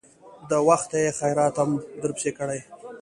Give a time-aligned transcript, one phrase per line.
[0.49, 1.69] د وخته يې خيراتم
[2.01, 2.59] درپسې کړى.